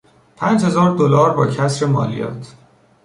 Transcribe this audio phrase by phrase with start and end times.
[0.35, 2.55] پنج هزار دلار با کسر مالیات